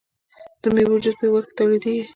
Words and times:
د 0.61 0.63
میوو 0.73 1.01
جوس 1.03 1.15
په 1.17 1.23
هیواد 1.27 1.43
کې 1.47 1.53
تولیدیږي. 1.57 2.03